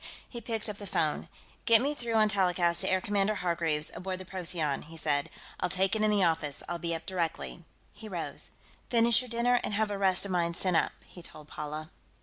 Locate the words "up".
0.67-0.77, 6.95-7.05, 10.75-10.93